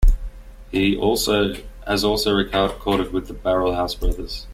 [0.71, 4.47] He has also recorded with the Barrelhouse Brothers.